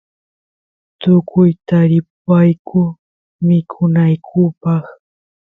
tukuy 1.01 1.49
taripayku 1.67 2.81
mikunaykupaq 3.45 4.85